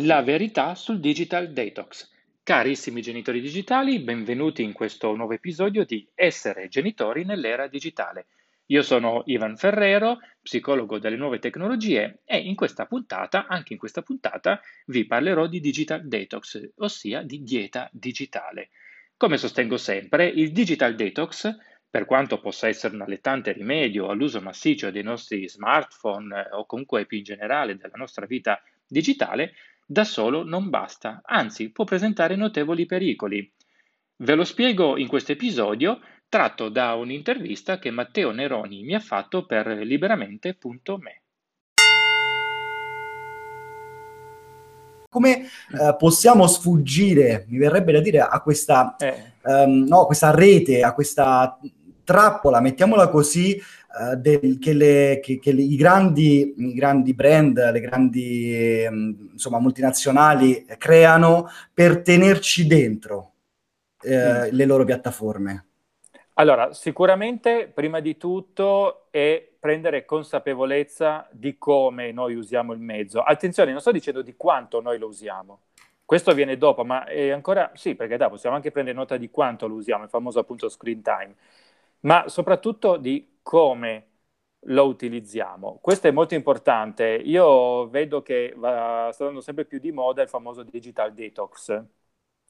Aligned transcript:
La 0.00 0.20
verità 0.20 0.74
sul 0.74 1.00
digital 1.00 1.54
detox. 1.54 2.10
Carissimi 2.42 3.00
genitori 3.00 3.40
digitali, 3.40 3.98
benvenuti 4.00 4.62
in 4.62 4.74
questo 4.74 5.16
nuovo 5.16 5.32
episodio 5.32 5.86
di 5.86 6.06
Essere 6.14 6.68
genitori 6.68 7.24
nell'era 7.24 7.66
digitale. 7.66 8.26
Io 8.66 8.82
sono 8.82 9.22
Ivan 9.24 9.56
Ferrero, 9.56 10.18
psicologo 10.42 10.98
delle 10.98 11.16
nuove 11.16 11.38
tecnologie 11.38 12.18
e 12.26 12.36
in 12.36 12.54
questa 12.54 12.84
puntata, 12.84 13.46
anche 13.46 13.72
in 13.72 13.78
questa 13.78 14.02
puntata, 14.02 14.60
vi 14.88 15.06
parlerò 15.06 15.46
di 15.46 15.60
digital 15.60 16.06
detox, 16.06 16.72
ossia 16.76 17.22
di 17.22 17.42
dieta 17.42 17.88
digitale. 17.90 18.68
Come 19.16 19.38
sostengo 19.38 19.78
sempre, 19.78 20.26
il 20.26 20.52
digital 20.52 20.94
detox 20.94 21.56
per 21.88 22.04
quanto 22.04 22.38
possa 22.38 22.68
essere 22.68 22.94
un 22.94 23.00
allettante 23.00 23.52
rimedio 23.52 24.08
all'uso 24.08 24.42
massiccio 24.42 24.90
dei 24.90 25.02
nostri 25.02 25.48
smartphone 25.48 26.38
eh, 26.38 26.54
o 26.54 26.66
comunque 26.66 27.06
più 27.06 27.16
in 27.16 27.24
generale 27.24 27.76
della 27.76 27.96
nostra 27.96 28.26
vita 28.26 28.60
digitale, 28.86 29.54
da 29.88 30.02
solo 30.02 30.42
non 30.42 30.68
basta, 30.68 31.20
anzi 31.24 31.70
può 31.70 31.84
presentare 31.84 32.34
notevoli 32.34 32.86
pericoli. 32.86 33.52
Ve 34.16 34.34
lo 34.34 34.44
spiego 34.44 34.96
in 34.96 35.06
questo 35.06 35.32
episodio 35.32 36.00
tratto 36.28 36.68
da 36.68 36.94
un'intervista 36.94 37.78
che 37.78 37.92
Matteo 37.92 38.32
Neroni 38.32 38.82
mi 38.82 38.94
ha 38.94 39.00
fatto 39.00 39.46
per 39.46 39.68
liberamente.me. 39.68 41.22
Come 45.08 45.44
eh, 45.44 45.94
possiamo 45.96 46.46
sfuggire, 46.48 47.46
mi 47.48 47.58
verrebbe 47.58 47.92
da 47.92 48.00
dire, 48.00 48.20
a 48.20 48.40
questa, 48.40 48.96
eh. 48.96 49.32
um, 49.44 49.84
no, 49.86 50.04
questa 50.04 50.32
rete, 50.32 50.82
a 50.82 50.92
questa 50.92 51.58
trappola, 52.04 52.60
mettiamola 52.60 53.08
così, 53.08 53.58
del, 54.16 54.58
che, 54.58 54.72
le, 54.72 55.20
che, 55.22 55.38
che 55.38 55.52
le, 55.52 55.62
i, 55.62 55.76
grandi, 55.76 56.54
i, 56.56 56.74
grandi, 56.74 57.14
brand, 57.14 57.70
le 57.72 57.80
grandi 57.80 58.84
um, 58.88 59.30
insomma, 59.32 59.58
multinazionali 59.58 60.66
creano 60.78 61.48
per 61.72 62.02
tenerci 62.02 62.66
dentro 62.66 63.32
uh, 64.02 64.08
mm. 64.08 64.48
le 64.50 64.64
loro 64.64 64.84
piattaforme? 64.84 65.64
Allora, 66.34 66.74
sicuramente 66.74 67.70
prima 67.72 68.00
di 68.00 68.18
tutto 68.18 69.06
è 69.10 69.42
prendere 69.58 70.04
consapevolezza 70.04 71.26
di 71.32 71.56
come 71.56 72.12
noi 72.12 72.34
usiamo 72.34 72.74
il 72.74 72.80
mezzo. 72.80 73.22
Attenzione, 73.22 73.72
non 73.72 73.80
sto 73.80 73.92
dicendo 73.92 74.20
di 74.20 74.34
quanto 74.36 74.82
noi 74.82 74.98
lo 74.98 75.06
usiamo. 75.06 75.60
Questo 76.04 76.34
viene 76.34 76.58
dopo, 76.58 76.84
ma 76.84 77.04
è 77.04 77.30
ancora 77.30 77.72
sì, 77.74 77.94
perché 77.94 78.16
da 78.16 78.28
possiamo 78.28 78.54
anche 78.54 78.70
prendere 78.70 78.96
nota 78.96 79.16
di 79.16 79.30
quanto 79.30 79.66
lo 79.66 79.74
usiamo, 79.74 80.04
il 80.04 80.10
famoso 80.10 80.38
appunto 80.38 80.68
screen 80.68 81.02
time 81.02 81.34
ma 82.06 82.28
soprattutto 82.28 82.96
di 82.96 83.38
come 83.42 84.06
lo 84.68 84.86
utilizziamo. 84.86 85.78
Questo 85.80 86.08
è 86.08 86.10
molto 86.10 86.34
importante. 86.34 87.04
Io 87.06 87.88
vedo 87.88 88.22
che 88.22 88.52
va, 88.56 89.10
sta 89.12 89.24
andando 89.24 89.42
sempre 89.42 89.64
più 89.64 89.78
di 89.78 89.92
moda 89.92 90.22
il 90.22 90.28
famoso 90.28 90.62
digital 90.62 91.12
detox. 91.14 91.84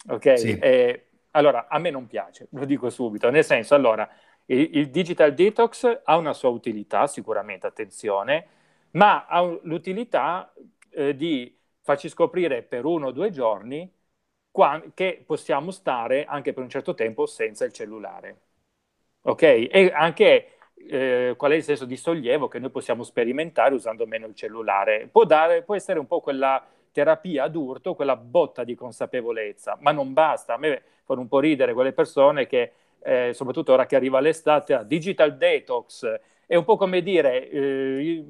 Ok? 0.08 0.38
Sì. 0.38 0.58
E, 0.58 1.08
allora, 1.32 1.66
a 1.68 1.78
me 1.78 1.90
non 1.90 2.06
piace, 2.06 2.48
lo 2.52 2.64
dico 2.64 2.88
subito, 2.88 3.28
nel 3.30 3.44
senso, 3.44 3.74
allora, 3.74 4.08
il, 4.46 4.76
il 4.78 4.90
digital 4.90 5.34
detox 5.34 6.00
ha 6.04 6.16
una 6.16 6.32
sua 6.32 6.48
utilità, 6.48 7.06
sicuramente, 7.06 7.66
attenzione, 7.66 8.46
ma 8.92 9.26
ha 9.26 9.42
l'utilità 9.62 10.52
eh, 10.90 11.14
di 11.14 11.54
farci 11.82 12.08
scoprire 12.08 12.62
per 12.62 12.84
uno 12.86 13.08
o 13.08 13.12
due 13.12 13.30
giorni 13.30 13.90
qua, 14.50 14.82
che 14.94 15.22
possiamo 15.26 15.70
stare 15.70 16.24
anche 16.24 16.52
per 16.54 16.62
un 16.62 16.70
certo 16.70 16.94
tempo 16.94 17.26
senza 17.26 17.64
il 17.66 17.72
cellulare 17.72 18.45
ok? 19.26 19.42
E 19.42 19.92
anche 19.94 20.50
eh, 20.88 21.34
qual 21.36 21.52
è 21.52 21.56
il 21.56 21.64
senso 21.64 21.84
di 21.84 21.96
sollievo 21.96 22.48
che 22.48 22.58
noi 22.58 22.70
possiamo 22.70 23.02
sperimentare 23.02 23.74
usando 23.74 24.06
meno 24.06 24.26
il 24.26 24.34
cellulare. 24.34 25.08
Può, 25.10 25.24
dare, 25.24 25.62
può 25.62 25.74
essere 25.74 25.98
un 25.98 26.06
po' 26.06 26.20
quella 26.20 26.64
terapia 26.92 27.44
ad 27.44 27.54
urto, 27.54 27.94
quella 27.94 28.16
botta 28.16 28.64
di 28.64 28.74
consapevolezza, 28.74 29.76
ma 29.80 29.92
non 29.92 30.12
basta. 30.12 30.54
A 30.54 30.58
me 30.58 30.82
fanno 31.04 31.20
un 31.20 31.28
po' 31.28 31.40
ridere 31.40 31.74
quelle 31.74 31.92
persone 31.92 32.46
che, 32.46 32.72
eh, 33.02 33.32
soprattutto 33.34 33.72
ora 33.72 33.86
che 33.86 33.96
arriva 33.96 34.20
l'estate, 34.20 34.74
a 34.74 34.82
digital 34.82 35.36
detox, 35.36 36.20
è 36.46 36.54
un 36.54 36.64
po' 36.64 36.76
come 36.76 37.02
dire, 37.02 37.50
eh, 37.50 38.02
io, 38.02 38.24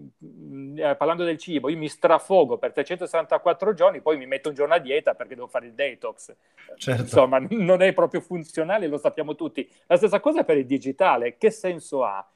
eh, 0.77 0.97
parlando 0.97 1.23
del 1.23 1.37
cibo, 1.37 1.69
io 1.69 1.77
mi 1.77 1.89
strafogo 1.89 2.57
per 2.57 2.73
364 2.73 3.75
giorni, 3.75 4.01
poi 4.01 4.17
mi 4.17 4.27
metto 4.27 4.49
un 4.49 4.55
giorno 4.55 4.73
a 4.73 4.79
dieta 4.79 5.15
perché 5.15 5.35
devo 5.35 5.47
fare 5.47 5.67
il 5.67 5.75
detox. 5.75 6.35
Certo. 6.77 7.03
Insomma, 7.03 7.39
non 7.51 7.83
è 7.83 7.93
proprio 7.93 8.23
funzionale, 8.23 8.87
lo 8.87 8.97
sappiamo 8.97 9.35
tutti. 9.35 9.71
La 9.87 9.99
stessa 9.99 10.21
cosa 10.21 10.45
per 10.45 10.57
il 10.57 10.65
digitale, 10.65 11.37
che 11.37 11.51
senso 11.51 12.05
ha? 12.05 12.27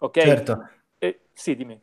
Ok? 0.00 0.18
Certo. 0.18 0.68
Eh, 0.98 1.20
sì, 1.32 1.54
dimmi. 1.54 1.80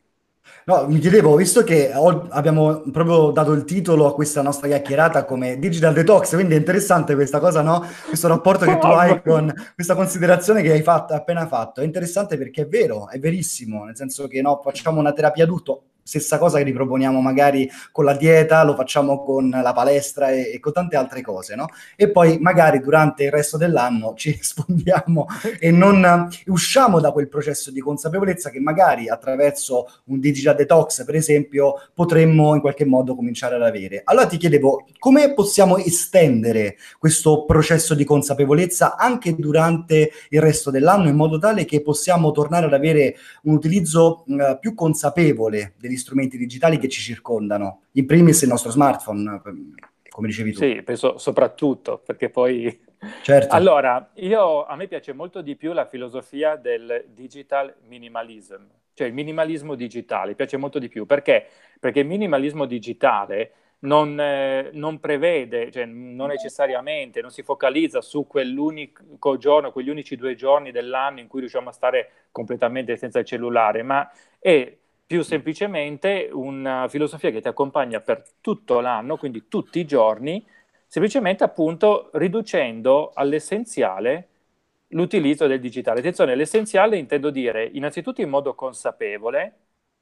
No, 0.66 0.85
mi 0.88 1.00
chiedevo, 1.00 1.35
visto 1.35 1.63
che 1.63 1.91
ho, 1.94 2.28
abbiamo 2.29 2.81
proprio 2.91 3.31
dato 3.31 3.51
il 3.51 3.66
titolo 3.66 4.07
a 4.07 4.13
questa 4.13 4.41
nostra 4.41 4.67
chiacchierata 4.67 5.25
come 5.25 5.57
Digital 5.57 5.94
Detox, 5.94 6.34
quindi 6.34 6.53
è 6.53 6.57
interessante 6.57 7.16
questa 7.16 7.39
cosa, 7.39 7.62
no? 7.62 7.84
Questo 8.07 8.28
rapporto 8.28 8.66
che 8.66 8.78
tu 8.78 8.88
hai 8.88 9.22
con 9.23 9.53
questa 9.73 9.95
considerazione 9.95 10.62
che 10.62 10.72
hai 10.72 10.84
fatto, 10.84 11.13
appena 11.13 11.47
fatto. 11.47 11.81
È 11.81 11.84
interessante 11.84 12.38
perché 12.38 12.63
è 12.63 12.67
vero, 12.67 13.09
è 13.09 13.19
verissimo, 13.19 13.85
nel 13.85 13.95
senso 13.95 14.28
che 14.28 14.41
no, 14.41 14.59
facciamo 14.63 15.00
una 15.00 15.13
terapia 15.13 15.44
adulto, 15.44 15.84
stessa 16.03 16.38
cosa 16.38 16.57
che 16.57 16.63
riproponiamo 16.63 17.22
magari 17.22 17.69
con 17.91 18.06
la 18.06 18.16
dieta, 18.16 18.63
lo 18.63 18.75
facciamo 18.75 19.23
con 19.23 19.50
la 19.50 19.73
palestra 19.73 20.31
e, 20.31 20.51
e, 20.53 20.59
con 20.59 20.73
tante 20.73 20.95
altre 20.95 21.22
cose, 21.22 21.56
no? 21.56 21.67
E 21.95 22.09
poi 22.09 22.38
magari 22.39 22.79
durante 22.79 23.25
il 23.25 23.31
resto 23.31 23.57
dell'anno 23.57 24.13
ci 24.17 24.38
sfondiamo 24.41 25.28
e 25.59 25.72
non 25.72 26.28
usciamo 26.47 27.00
da 27.00 27.12
quel 27.12 27.28
processo 27.28 27.72
di 27.72 27.79
consapevolezza 27.79 28.50
che 28.50 28.59
magari 28.59 29.09
attraverso 29.09 29.88
un 30.06 30.19
digital 30.19 30.56
detox, 30.56 31.03
per 31.06 31.16
esempio, 31.16 31.75
potremmo 31.94 32.53
in 32.56 32.62
qualche 32.62 32.85
modo 32.85 33.16
cominciare 33.16 33.56
ad 33.56 33.63
avere. 33.63 34.01
Allora 34.06 34.28
ti 34.28 34.38
chiedevo, 34.38 34.88
come 35.00 35.33
possiamo 35.33 35.78
estendere 35.78 36.75
questo 37.00 37.45
processo 37.45 37.94
di 37.94 38.03
consapevolezza 38.03 38.95
anche 38.97 39.35
durante 39.35 40.12
il 40.29 40.41
resto 40.41 40.72
dell'anno 40.72 41.09
in 41.09 41.16
modo 41.16 41.38
tale 41.38 41.66
che 41.66 41.81
possiamo 41.81 42.31
tornare 42.31 42.66
ad 42.66 42.73
avere 42.73 43.16
un 43.44 43.53
utilizzo 43.53 44.23
mh, 44.25 44.57
più 44.59 44.73
consapevole 44.73 45.73
degli 45.91 46.00
strumenti 46.00 46.38
digitali 46.38 46.78
che 46.78 46.88
ci 46.88 47.02
circondano, 47.02 47.84
in 47.91 48.06
primis 48.06 48.41
il 48.41 48.50
nostro 48.50 48.72
smartphone, 48.72 49.41
come 50.09 50.28
dicevi 50.28 50.53
tu. 50.53 50.59
Sì, 50.59 50.81
penso 50.84 51.18
soprattutto, 51.18 52.02
perché 52.03 52.29
poi... 52.29 52.90
Certo. 53.24 53.56
Allora, 53.56 54.12
io, 54.18 54.63
a 54.63 54.75
me 54.75 54.88
piace 54.88 55.12
molto 55.12 55.41
di 55.41 55.56
più 55.56 55.74
la 55.74 55.88
filosofia 55.88 56.56
del 56.56 57.06
digital 57.07 57.74
minimalism, 57.88 58.62
cioè 58.94 59.07
il 59.07 59.13
minimalismo 59.16 59.74
digitale, 59.74 60.35
piace 60.35 60.56
molto 60.57 60.78
di 60.78 60.88
più, 60.88 61.07
perché? 61.07 61.47
Perché 61.80 62.01
il 62.01 62.06
minimalismo 62.06 62.66
digitale 62.66 63.53
non, 63.81 64.19
eh, 64.19 64.69
non, 64.74 65.00
prevede, 65.00 65.72
cioè 65.72 65.85
non 65.85 66.28
necessariamente, 66.28 67.22
non 67.22 67.31
si 67.31 67.41
focalizza 67.41 68.01
su 68.01 68.28
quell'unico 68.28 69.38
giorno, 69.38 69.72
quegli 69.72 69.90
unici 69.90 70.16
due 70.16 70.35
giorni 70.35 70.72
dell'anno 70.72 71.19
in 71.19 71.28
cui 71.28 71.40
riusciamo 71.40 71.69
a 71.69 71.74
stare 71.74 72.12
completamente 72.31 72.97
senza 72.97 73.19
il 73.19 73.25
cellulare, 73.25 73.81
ma 73.81 74.09
è 74.38 74.78
più 75.12 75.24
semplicemente 75.24 76.30
una 76.32 76.88
filosofia 76.88 77.32
che 77.32 77.42
ti 77.42 77.50
accompagna 77.50 78.00
per 78.00 78.24
tutto 78.40 78.80
l'anno, 78.80 79.18
quindi 79.18 79.50
tutti 79.50 79.80
i 79.80 79.86
giorni, 79.86 80.46
semplicemente 80.88 81.44
appunto 81.44 82.10
riducendo 82.14 83.12
all'essenziale 83.14 84.30
l'utilizzo 84.90 85.48
del 85.48 85.60
digitale. 85.60 86.00
Attenzione, 86.00 86.34
l'essenziale 86.36 86.96
intendo 86.98 87.30
dire 87.30 87.70
innanzitutto 87.74 88.22
in 88.22 88.30
modo 88.30 88.56
consapevole, 88.56 89.56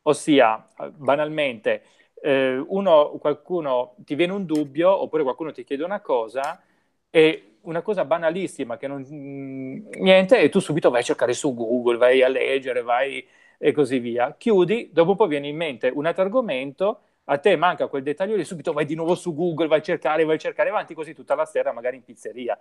ossia 0.03 0.67
banalmente 0.95 1.81
eh, 2.21 2.63
uno, 2.67 3.09
qualcuno 3.19 3.95
ti 4.05 4.13
viene 4.13 4.33
un 4.33 4.45
dubbio 4.45 4.91
oppure 4.95 5.23
qualcuno 5.23 5.51
ti 5.51 5.63
chiede 5.63 5.83
una 5.83 6.01
cosa 6.01 6.61
e 7.09 7.55
una 7.61 7.81
cosa 7.81 8.05
banalissima 8.05 8.77
che 8.77 8.85
non 8.87 9.03
niente 9.09 10.39
e 10.39 10.49
tu 10.49 10.59
subito 10.59 10.91
vai 10.91 11.01
a 11.01 11.03
cercare 11.03 11.33
su 11.33 11.55
Google, 11.55 11.97
vai 11.97 12.21
a 12.21 12.27
leggere, 12.27 12.83
vai 12.83 13.25
e 13.59 13.71
così 13.73 13.99
via. 13.99 14.35
Chiudi, 14.37 14.89
dopo 14.91 15.11
un 15.11 15.17
po' 15.17 15.27
viene 15.27 15.47
in 15.49 15.57
mente 15.57 15.91
un 15.93 16.05
altro 16.05 16.23
argomento, 16.23 17.01
a 17.25 17.37
te 17.37 17.55
manca 17.57 17.87
quel 17.87 18.01
dettaglio 18.03 18.35
lì, 18.35 18.45
subito 18.45 18.73
vai 18.73 18.85
di 18.85 18.95
nuovo 18.95 19.13
su 19.15 19.35
Google, 19.35 19.67
vai 19.67 19.79
a 19.79 19.81
cercare, 19.83 20.23
vai 20.23 20.35
a 20.37 20.39
cercare 20.39 20.69
avanti 20.69 20.93
così 20.95 21.13
tutta 21.13 21.35
la 21.35 21.45
sera, 21.45 21.73
magari 21.73 21.97
in 21.97 22.03
pizzeria. 22.03 22.57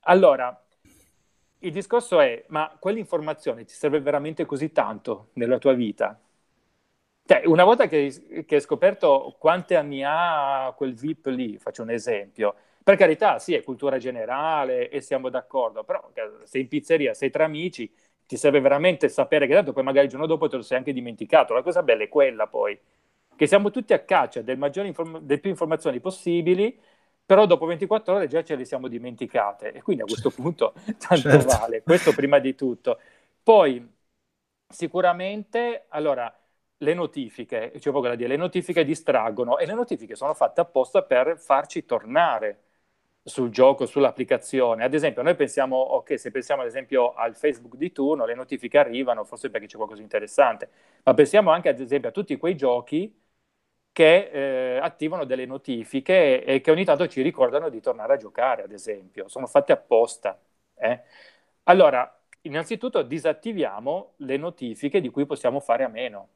Allora, 0.00 0.60
il 1.60 1.72
discorso 1.72 2.20
è, 2.20 2.44
ma 2.48 2.76
quell'informazione 2.80 3.64
ti 3.64 3.74
serve 3.74 4.00
veramente 4.00 4.46
così 4.46 4.72
tanto 4.72 5.30
nella 5.34 5.58
tua 5.58 5.74
vita? 5.74 6.18
Cioè, 7.24 7.42
una 7.44 7.64
volta 7.64 7.86
che, 7.88 8.44
che 8.46 8.54
hai 8.54 8.60
scoperto 8.60 9.36
quanti 9.38 9.74
anni 9.74 10.02
ha 10.02 10.72
quel 10.74 10.94
VIP 10.94 11.26
lì, 11.26 11.58
faccio 11.58 11.82
un 11.82 11.90
esempio, 11.90 12.54
per 12.82 12.96
carità, 12.96 13.38
sì, 13.38 13.52
è 13.52 13.62
cultura 13.62 13.98
generale 13.98 14.88
e 14.88 15.02
siamo 15.02 15.28
d'accordo, 15.28 15.84
però 15.84 16.10
sei 16.44 16.62
in 16.62 16.68
pizzeria, 16.68 17.12
sei 17.12 17.28
tra 17.28 17.44
amici, 17.44 17.92
ti 18.28 18.36
serve 18.36 18.60
veramente 18.60 19.08
sapere 19.08 19.46
che 19.46 19.54
tanto 19.54 19.72
poi 19.72 19.82
magari 19.82 20.04
il 20.04 20.10
giorno 20.10 20.26
dopo 20.26 20.48
te 20.48 20.56
lo 20.56 20.62
sei 20.62 20.76
anche 20.78 20.92
dimenticato. 20.92 21.54
La 21.54 21.62
cosa 21.62 21.82
bella 21.82 22.04
è 22.04 22.08
quella 22.10 22.46
poi, 22.46 22.78
che 23.34 23.46
siamo 23.46 23.70
tutti 23.70 23.94
a 23.94 24.00
caccia 24.04 24.42
del 24.42 24.58
inform- 24.84 25.20
delle 25.20 25.40
più 25.40 25.48
informazioni 25.50 25.98
possibili, 26.00 26.78
però 27.24 27.46
dopo 27.46 27.64
24 27.66 28.14
ore 28.16 28.26
già 28.28 28.42
ce 28.44 28.54
le 28.56 28.66
siamo 28.66 28.86
dimenticate 28.88 29.72
e 29.72 29.82
quindi 29.82 30.02
a 30.02 30.06
questo 30.06 30.30
punto 30.30 30.74
tanto 30.98 31.40
certo. 31.40 31.44
vale, 31.44 31.82
questo 31.82 32.12
prima 32.12 32.38
di 32.38 32.54
tutto. 32.54 33.00
Poi 33.42 33.96
sicuramente, 34.68 35.86
allora, 35.88 36.32
le 36.78 36.94
notifiche, 36.94 37.72
c'è 37.78 37.90
poco 37.90 38.08
da 38.08 38.14
dire, 38.14 38.28
le 38.28 38.36
notifiche 38.36 38.84
distraggono 38.84 39.58
e 39.58 39.66
le 39.66 39.74
notifiche 39.74 40.14
sono 40.16 40.34
fatte 40.34 40.60
apposta 40.60 41.02
per 41.02 41.38
farci 41.38 41.84
tornare 41.86 42.64
sul 43.28 43.50
gioco, 43.50 43.86
sull'applicazione. 43.86 44.84
Ad 44.84 44.94
esempio, 44.94 45.22
noi 45.22 45.34
pensiamo, 45.36 45.76
ok, 45.76 46.18
se 46.18 46.30
pensiamo 46.30 46.62
ad 46.62 46.68
esempio 46.68 47.14
al 47.14 47.36
Facebook 47.36 47.76
di 47.76 47.92
turno, 47.92 48.24
le 48.26 48.34
notifiche 48.34 48.78
arrivano, 48.78 49.24
forse 49.24 49.50
perché 49.50 49.66
c'è 49.66 49.76
qualcosa 49.76 49.98
di 50.00 50.04
interessante, 50.04 50.70
ma 51.04 51.14
pensiamo 51.14 51.50
anche 51.50 51.68
ad 51.68 51.80
esempio 51.80 52.08
a 52.08 52.12
tutti 52.12 52.36
quei 52.36 52.56
giochi 52.56 53.14
che 53.92 54.76
eh, 54.76 54.78
attivano 54.78 55.24
delle 55.24 55.46
notifiche 55.46 56.44
e 56.44 56.60
che 56.60 56.70
ogni 56.70 56.84
tanto 56.84 57.08
ci 57.08 57.22
ricordano 57.22 57.68
di 57.68 57.80
tornare 57.80 58.14
a 58.14 58.16
giocare, 58.16 58.62
ad 58.62 58.72
esempio. 58.72 59.28
Sono 59.28 59.46
fatte 59.46 59.72
apposta. 59.72 60.40
Eh? 60.74 61.02
Allora, 61.64 62.20
innanzitutto 62.42 63.02
disattiviamo 63.02 64.14
le 64.18 64.36
notifiche 64.36 65.00
di 65.00 65.08
cui 65.10 65.26
possiamo 65.26 65.60
fare 65.60 65.84
a 65.84 65.88
meno. 65.88 66.28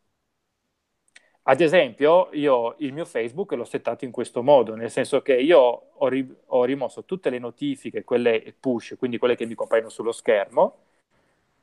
Ad 1.45 1.61
esempio, 1.61 2.29
io 2.35 2.77
il 2.79 2.93
mio 2.93 3.05
Facebook 3.05 3.51
l'ho 3.53 3.65
settato 3.65 4.05
in 4.05 4.13
questo 4.13 4.43
modo, 4.45 4.77
nel 4.77 4.91
senso 4.93 5.23
che 5.23 5.35
io 5.35 5.59
ho, 5.93 6.09
ri- 6.09 6.37
ho 6.47 6.65
rimosso 6.65 7.05
tutte 7.05 7.31
le 7.31 7.41
notifiche, 7.41 8.05
quelle 8.05 8.55
push, 8.61 8.95
quindi 8.97 9.19
quelle 9.19 9.35
che 9.35 9.45
mi 9.47 9.55
compaiono 9.57 9.89
sullo 9.89 10.13
schermo, 10.13 10.77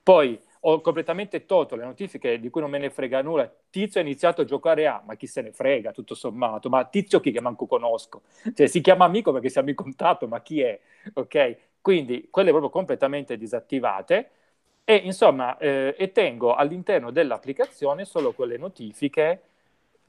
poi 0.03 0.37
ho 0.61 0.81
completamente 0.81 1.45
tolto 1.45 1.77
le 1.77 1.85
notifiche 1.85 2.39
di 2.41 2.49
cui 2.49 2.59
non 2.61 2.69
me 2.69 2.77
ne 2.79 2.89
frega 2.89 3.21
nulla. 3.21 3.49
Tizio 3.69 4.01
ha 4.01 4.03
iniziato 4.03 4.41
a 4.41 4.45
giocare 4.45 4.85
a, 4.87 5.01
ma 5.05 5.15
chi 5.15 5.27
se 5.27 5.41
ne 5.41 5.53
frega, 5.53 5.91
tutto 5.93 6.13
sommato, 6.13 6.67
ma 6.69 6.83
Tizio 6.85 7.21
chi 7.21 7.31
che 7.31 7.39
manco 7.41 7.65
conosco, 7.65 8.23
cioè 8.53 8.67
si 8.67 8.81
chiama 8.81 9.05
amico 9.05 9.31
perché 9.31 9.47
siamo 9.49 9.69
in 9.69 9.75
contatto, 9.75 10.27
ma 10.27 10.41
chi 10.41 10.59
è? 10.61 10.77
Ok? 11.13 11.57
Quindi 11.81 12.27
quelle 12.29 12.49
proprio 12.49 12.69
completamente 12.69 13.37
disattivate 13.37 14.29
e 14.83 14.95
insomma, 14.95 15.57
eh, 15.57 15.95
e 15.97 16.11
tengo 16.11 16.53
all'interno 16.55 17.11
dell'applicazione 17.11 18.03
solo 18.05 18.33
quelle 18.33 18.57
notifiche 18.57 19.43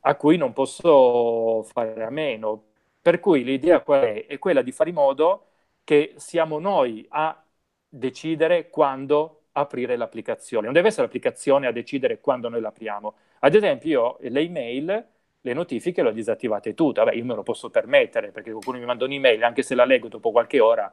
a 0.00 0.14
cui 0.16 0.36
non 0.36 0.52
posso 0.52 1.62
fare 1.64 2.02
a 2.04 2.10
meno. 2.10 2.64
Per 3.00 3.20
cui 3.20 3.44
l'idea 3.44 3.80
qual 3.80 4.02
è? 4.02 4.26
È 4.26 4.38
quella 4.38 4.62
di 4.62 4.72
fare 4.72 4.90
in 4.90 4.96
modo 4.96 5.46
che 5.84 6.14
siamo 6.16 6.58
noi 6.58 7.06
a 7.10 7.42
decidere 7.88 8.68
quando 8.70 9.42
aprire 9.52 9.96
l'applicazione. 9.96 10.64
Non 10.64 10.74
deve 10.74 10.88
essere 10.88 11.04
l'applicazione 11.04 11.66
a 11.66 11.72
decidere 11.72 12.20
quando 12.20 12.48
noi 12.48 12.60
l'apriamo. 12.60 13.14
Ad 13.40 13.54
esempio, 13.54 14.18
io 14.20 14.30
le 14.30 14.40
email, 14.40 15.06
le 15.40 15.52
notifiche 15.52 16.02
le 16.02 16.10
ho 16.10 16.12
disattivate 16.12 16.74
tutte. 16.74 17.02
Vabbè, 17.02 17.16
io 17.16 17.24
me 17.24 17.34
lo 17.34 17.42
posso 17.42 17.70
permettere 17.70 18.30
perché 18.30 18.50
qualcuno 18.50 18.78
mi 18.78 18.84
manda 18.84 19.04
un'email, 19.04 19.42
anche 19.42 19.62
se 19.62 19.74
la 19.74 19.84
leggo 19.84 20.08
dopo 20.08 20.30
qualche 20.30 20.60
ora, 20.60 20.92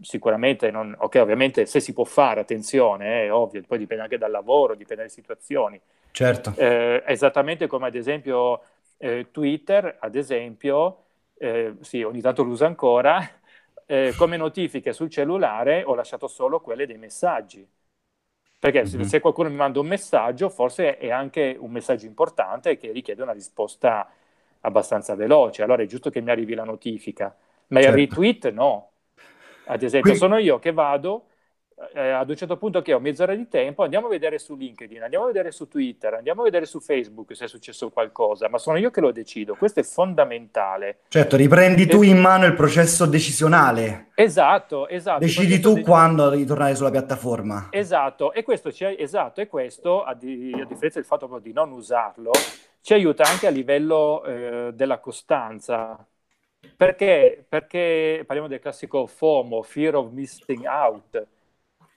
sicuramente 0.00 0.70
non... 0.70 0.94
Ok, 0.98 1.16
ovviamente 1.16 1.66
se 1.66 1.80
si 1.80 1.92
può 1.92 2.04
fare, 2.04 2.40
attenzione, 2.40 3.24
è 3.24 3.32
ovvio, 3.32 3.62
poi 3.66 3.78
dipende 3.78 4.02
anche 4.02 4.18
dal 4.18 4.30
lavoro, 4.30 4.74
dipende 4.74 5.02
dalle 5.02 5.08
situazioni. 5.14 5.80
Certo. 6.16 6.54
Eh, 6.56 7.02
esattamente 7.08 7.66
come 7.66 7.88
ad 7.88 7.94
esempio 7.94 8.62
eh, 8.96 9.26
Twitter, 9.30 9.98
ad 10.00 10.14
esempio, 10.14 11.02
eh, 11.36 11.74
sì, 11.82 12.02
ogni 12.02 12.22
tanto 12.22 12.42
lo 12.42 12.52
uso 12.52 12.64
ancora, 12.64 13.20
eh, 13.84 14.14
come 14.16 14.38
notifiche 14.38 14.94
sul 14.94 15.10
cellulare 15.10 15.82
ho 15.84 15.94
lasciato 15.94 16.26
solo 16.26 16.62
quelle 16.62 16.86
dei 16.86 16.96
messaggi. 16.96 17.68
Perché 18.58 18.84
mm-hmm. 18.84 19.02
se, 19.02 19.20
qualcuno 19.20 19.50
mi 19.50 19.56
manda 19.56 19.78
un 19.78 19.88
messaggio, 19.88 20.48
forse 20.48 20.96
è 20.96 21.10
anche 21.10 21.54
un 21.60 21.70
messaggio 21.70 22.06
importante 22.06 22.78
che 22.78 22.92
richiede 22.92 23.20
una 23.20 23.32
risposta 23.32 24.10
abbastanza 24.60 25.14
veloce. 25.14 25.62
Allora 25.64 25.82
è 25.82 25.86
giusto 25.86 26.08
che 26.08 26.22
mi 26.22 26.30
arrivi 26.30 26.54
la 26.54 26.64
notifica. 26.64 27.36
Ma 27.66 27.82
certo. 27.82 27.98
il 27.98 28.06
retweet 28.06 28.50
no. 28.52 28.90
Ad 29.66 29.82
esempio, 29.82 30.12
Quindi... 30.12 30.18
sono 30.18 30.38
io 30.38 30.58
che 30.58 30.72
vado, 30.72 31.26
eh, 31.92 32.10
ad 32.10 32.28
un 32.30 32.36
certo 32.36 32.56
punto 32.56 32.80
che 32.80 32.94
ho 32.94 33.00
mezz'ora 33.00 33.34
di 33.34 33.48
tempo, 33.48 33.82
andiamo 33.82 34.06
a 34.06 34.10
vedere 34.10 34.38
su 34.38 34.56
LinkedIn, 34.56 35.02
andiamo 35.02 35.24
a 35.24 35.28
vedere 35.28 35.52
su 35.52 35.68
Twitter, 35.68 36.14
andiamo 36.14 36.40
a 36.40 36.44
vedere 36.44 36.64
su 36.64 36.80
Facebook 36.80 37.36
se 37.36 37.44
è 37.44 37.48
successo 37.48 37.90
qualcosa, 37.90 38.48
ma 38.48 38.56
sono 38.56 38.78
io 38.78 38.90
che 38.90 39.02
lo 39.02 39.12
decido, 39.12 39.54
questo 39.56 39.80
è 39.80 39.82
fondamentale. 39.82 41.00
Certo, 41.08 41.36
riprendi 41.36 41.82
e... 41.82 41.86
tu 41.86 42.02
in 42.02 42.18
mano 42.18 42.46
il 42.46 42.54
processo 42.54 43.04
decisionale. 43.04 44.08
Esatto, 44.14 44.88
esatto. 44.88 45.20
Decidi 45.20 45.60
tu 45.60 45.74
de... 45.74 45.82
quando 45.82 46.30
ritornare 46.30 46.74
sulla 46.74 46.90
piattaforma. 46.90 47.68
Esatto, 47.70 48.32
e 48.32 48.42
questo, 48.42 48.72
ci... 48.72 48.84
esatto, 48.98 49.42
e 49.42 49.46
questo 49.46 50.02
a, 50.02 50.14
di... 50.14 50.52
a, 50.54 50.64
differenza 50.64 50.98
del 50.98 51.04
fatto 51.04 51.38
di 51.42 51.52
non 51.52 51.72
usarlo, 51.72 52.30
ci 52.80 52.94
aiuta 52.94 53.24
anche 53.24 53.46
a 53.46 53.50
livello 53.50 54.24
eh, 54.24 54.70
della 54.72 54.98
costanza. 54.98 56.06
Perché? 56.74 57.44
Perché 57.46 58.24
parliamo 58.26 58.48
del 58.48 58.60
classico 58.60 59.06
FOMO, 59.06 59.62
Fear 59.62 59.96
of 59.96 60.10
Missing 60.10 60.64
Out 60.64 61.26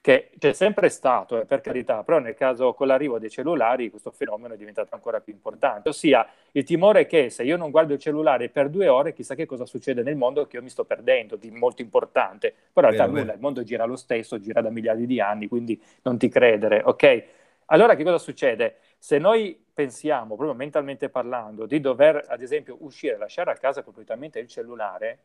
che 0.10 0.32
c'è 0.40 0.54
sempre 0.54 0.90
stato, 0.90 1.40
eh, 1.40 1.46
per 1.46 1.62
carità, 1.62 2.04
però 2.04 2.18
nel 2.18 2.34
caso 2.34 2.74
con 2.74 2.88
l'arrivo 2.88 3.20
dei 3.20 3.30
cellulari 3.30 3.92
questo 3.92 4.10
fenomeno 4.10 4.56
è 4.56 4.58
diventato 4.58 4.96
ancora 4.96 5.20
più 5.20 5.32
importante, 5.32 5.90
ossia 5.90 6.28
il 6.54 6.64
timore 6.64 7.06
che 7.06 7.30
se 7.30 7.44
io 7.44 7.58
non 7.58 7.70
guardo 7.70 7.94
il 7.94 8.00
cellulare 8.00 8.50
per 8.50 8.70
due 8.70 8.88
ore 8.88 9.14
chissà 9.14 9.36
che 9.36 9.46
cosa 9.46 9.68
succede 9.68 10.02
nel 10.02 10.16
mondo 10.16 10.48
che 10.48 10.56
io 10.56 10.64
mi 10.64 10.70
sto 10.70 10.84
perdendo 10.84 11.36
di 11.36 11.52
molto 11.52 11.84
importante, 11.84 12.52
però 12.74 12.90
in 12.90 12.96
realtà 12.96 13.16
nulla, 13.20 13.34
il 13.34 13.40
mondo 13.40 13.62
gira 13.62 13.86
lo 13.86 13.96
stesso, 13.96 14.40
gira 14.40 14.62
da 14.62 14.72
miliardi 14.72 15.06
di 15.06 15.22
anni, 15.22 15.48
quindi 15.48 15.80
non 16.02 16.18
ti 16.18 16.28
credere, 16.28 16.82
ok? 16.84 17.24
Allora 17.66 17.96
che 17.96 18.04
cosa 18.04 18.18
succede? 18.18 18.78
Se 18.98 19.20
noi 19.20 19.64
pensiamo, 19.72 20.36
proprio 20.36 20.56
mentalmente 20.56 21.10
parlando, 21.10 21.68
di 21.68 21.80
dover 21.80 22.26
ad 22.28 22.42
esempio 22.42 22.78
uscire, 22.80 23.16
lasciare 23.16 23.52
a 23.52 23.56
casa 23.56 23.84
completamente 23.84 24.40
il 24.40 24.48
cellulare, 24.48 25.20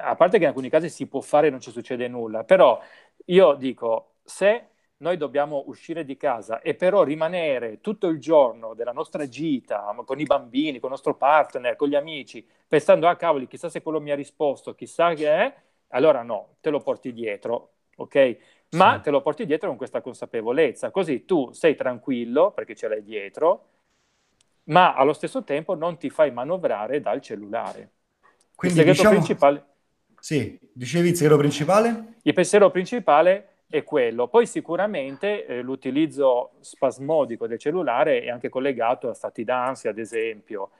a 0.00 0.16
parte 0.16 0.38
che 0.38 0.44
in 0.44 0.48
alcuni 0.48 0.68
casi 0.68 0.88
si 0.88 1.06
può 1.06 1.20
fare 1.20 1.48
e 1.48 1.50
non 1.50 1.60
ci 1.60 1.70
succede 1.70 2.08
nulla, 2.08 2.44
però 2.44 2.80
io 3.26 3.54
dico, 3.54 4.14
se 4.24 4.66
noi 4.98 5.16
dobbiamo 5.16 5.64
uscire 5.66 6.04
di 6.04 6.16
casa 6.16 6.60
e 6.60 6.74
però 6.74 7.02
rimanere 7.02 7.80
tutto 7.80 8.08
il 8.08 8.18
giorno 8.18 8.74
della 8.74 8.92
nostra 8.92 9.26
gita 9.28 9.94
con 10.04 10.20
i 10.20 10.24
bambini, 10.24 10.78
con 10.78 10.90
il 10.90 10.96
nostro 10.96 11.14
partner, 11.14 11.76
con 11.76 11.88
gli 11.88 11.94
amici, 11.94 12.46
pensando, 12.68 13.08
ah 13.08 13.16
cavoli, 13.16 13.46
chissà 13.46 13.68
se 13.68 13.82
quello 13.82 14.00
mi 14.00 14.10
ha 14.10 14.14
risposto, 14.14 14.74
chissà 14.74 15.14
che 15.14 15.28
è, 15.28 15.54
allora 15.88 16.22
no, 16.22 16.56
te 16.60 16.70
lo 16.70 16.80
porti 16.80 17.12
dietro, 17.12 17.72
ok? 17.96 18.38
Ma 18.70 18.96
sì. 18.96 19.02
te 19.02 19.10
lo 19.10 19.22
porti 19.22 19.46
dietro 19.46 19.68
con 19.68 19.78
questa 19.78 20.00
consapevolezza, 20.02 20.90
così 20.90 21.24
tu 21.24 21.50
sei 21.52 21.74
tranquillo 21.74 22.52
perché 22.52 22.74
ce 22.74 22.88
l'hai 22.88 23.02
dietro, 23.02 23.64
ma 24.64 24.94
allo 24.94 25.14
stesso 25.14 25.42
tempo 25.44 25.74
non 25.74 25.96
ti 25.96 26.10
fai 26.10 26.30
manovrare 26.30 27.00
dal 27.00 27.20
cellulare. 27.22 27.90
Quindi 28.54 28.80
il 28.80 28.84
segreto 28.84 29.02
diciamo... 29.02 29.14
principale 29.14 29.69
sì, 30.20 30.58
dicevi 30.72 31.06
il 31.06 31.12
pensiero 31.12 31.36
principale? 31.36 32.14
Il 32.22 32.32
pensiero 32.34 32.70
principale 32.70 33.64
è 33.68 33.84
quello. 33.84 34.28
Poi 34.28 34.46
sicuramente 34.46 35.46
eh, 35.46 35.62
l'utilizzo 35.62 36.52
spasmodico 36.60 37.46
del 37.46 37.58
cellulare 37.58 38.22
è 38.22 38.28
anche 38.28 38.48
collegato 38.48 39.08
a 39.08 39.14
stati 39.14 39.44
d'ansia, 39.44 39.90
ad 39.90 39.98
esempio. 39.98 40.70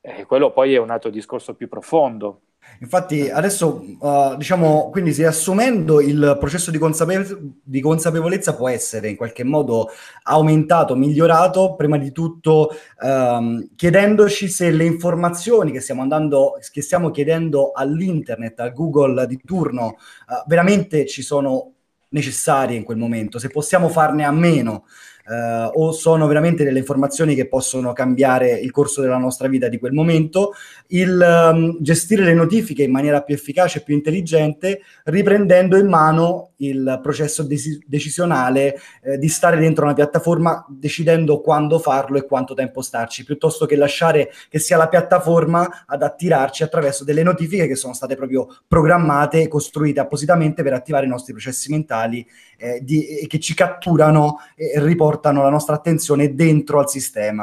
Eh, 0.00 0.24
quello 0.26 0.52
poi 0.52 0.74
è 0.74 0.78
un 0.78 0.90
altro 0.90 1.10
discorso 1.10 1.54
più 1.54 1.68
profondo. 1.68 2.42
Infatti 2.80 3.30
adesso, 3.30 3.82
uh, 3.98 4.36
diciamo, 4.36 4.90
quindi 4.90 5.12
riassumendo, 5.12 6.00
il 6.00 6.36
processo 6.38 6.70
di, 6.70 6.78
consapevolezza, 6.78 7.38
di 7.62 7.80
consapevolezza 7.80 8.54
può 8.54 8.68
essere 8.68 9.08
in 9.08 9.16
qualche 9.16 9.44
modo 9.44 9.88
aumentato, 10.24 10.94
migliorato, 10.94 11.74
prima 11.74 11.96
di 11.96 12.12
tutto 12.12 12.70
um, 13.00 13.68
chiedendoci 13.74 14.48
se 14.48 14.70
le 14.70 14.84
informazioni 14.84 15.72
che 15.72 15.80
stiamo, 15.80 16.02
andando, 16.02 16.58
che 16.70 16.82
stiamo 16.82 17.10
chiedendo 17.10 17.72
all'internet, 17.72 18.60
a 18.60 18.68
Google 18.68 19.26
di 19.26 19.40
turno, 19.44 19.86
uh, 19.86 20.46
veramente 20.46 21.06
ci 21.06 21.22
sono 21.22 21.72
necessarie 22.08 22.76
in 22.76 22.84
quel 22.84 22.98
momento, 22.98 23.38
se 23.38 23.48
possiamo 23.48 23.88
farne 23.88 24.24
a 24.24 24.30
meno 24.30 24.84
eh, 25.28 25.70
o 25.72 25.92
sono 25.92 26.26
veramente 26.26 26.64
delle 26.64 26.78
informazioni 26.78 27.34
che 27.34 27.48
possono 27.48 27.92
cambiare 27.92 28.52
il 28.52 28.70
corso 28.70 29.00
della 29.00 29.16
nostra 29.16 29.48
vita 29.48 29.68
di 29.68 29.78
quel 29.78 29.92
momento, 29.92 30.52
il 30.88 31.50
um, 31.52 31.76
gestire 31.80 32.22
le 32.22 32.34
notifiche 32.34 32.84
in 32.84 32.92
maniera 32.92 33.22
più 33.22 33.34
efficace 33.34 33.78
e 33.78 33.82
più 33.82 33.94
intelligente, 33.94 34.80
riprendendo 35.04 35.76
in 35.76 35.88
mano 35.88 36.52
il 36.58 37.00
processo 37.02 37.42
desi- 37.42 37.82
decisionale 37.86 38.78
eh, 39.02 39.18
di 39.18 39.28
stare 39.28 39.58
dentro 39.58 39.84
una 39.84 39.94
piattaforma 39.94 40.64
decidendo 40.68 41.40
quando 41.40 41.78
farlo 41.78 42.16
e 42.16 42.24
quanto 42.24 42.54
tempo 42.54 42.80
starci, 42.80 43.24
piuttosto 43.24 43.66
che 43.66 43.76
lasciare 43.76 44.30
che 44.48 44.58
sia 44.58 44.76
la 44.76 44.88
piattaforma 44.88 45.84
ad 45.86 46.02
attirarci 46.02 46.62
attraverso 46.62 47.04
delle 47.04 47.22
notifiche 47.22 47.66
che 47.66 47.74
sono 47.74 47.92
state 47.92 48.14
proprio 48.14 48.46
programmate 48.66 49.42
e 49.42 49.48
costruite 49.48 50.00
appositamente 50.00 50.62
per 50.62 50.72
attivare 50.72 51.06
i 51.06 51.08
nostri 51.08 51.32
processi 51.32 51.70
mentali 51.70 52.26
eh, 52.56 52.80
di, 52.82 53.26
che 53.26 53.38
ci 53.38 53.54
catturano 53.54 54.38
e 54.54 54.72
riportano 54.76 55.15
la 55.20 55.50
nostra 55.50 55.74
attenzione 55.74 56.34
dentro 56.34 56.78
al 56.78 56.88
sistema. 56.88 57.42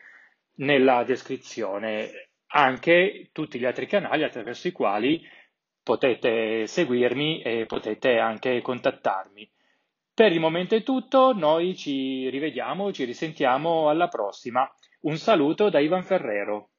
nella 0.56 1.04
descrizione, 1.04 2.30
anche 2.48 3.30
tutti 3.32 3.60
gli 3.60 3.66
altri 3.66 3.88
canali 3.88 4.24
attraverso 4.24 4.68
i 4.68 4.72
quali 4.72 5.22
potete 5.84 6.68
seguirmi 6.68 7.42
e 7.42 7.66
potete 7.66 8.20
anche 8.20 8.62
contattarmi. 8.62 9.50
Per 10.14 10.32
il 10.32 10.40
momento 10.40 10.76
è 10.76 10.84
tutto, 10.84 11.34
noi 11.34 11.76
ci 11.76 12.30
rivediamo, 12.30 12.92
ci 12.92 13.06
risentiamo 13.06 13.90
alla 13.90 14.08
prossima. 14.08 14.72
Un 15.02 15.18
saluto 15.18 15.70
da 15.70 15.80
Ivan 15.80 16.04
Ferrero. 16.04 16.71